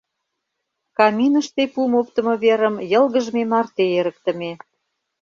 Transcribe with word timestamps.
Каминыште 0.97 1.63
пум 1.73 1.91
оптымо 1.99 2.33
верым 2.43 2.75
йылгыжме 2.91 3.43
марте 3.51 3.83
эрыктыме. 3.99 4.51